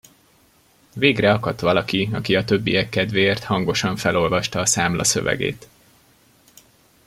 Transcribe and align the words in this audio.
Végre 0.95 1.31
akadt 1.33 1.59
valaki, 1.59 2.09
aki 2.13 2.35
a 2.35 2.43
többiek 2.45 2.89
kedvéért 2.89 3.43
hangosan 3.43 3.95
felolvasta 3.95 4.59
a 4.59 4.65
számla 4.65 5.03
szövegét. 5.03 5.67